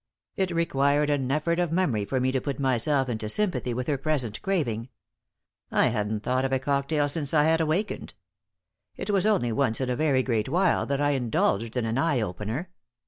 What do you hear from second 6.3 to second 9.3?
of a cocktail since I had awakened. It was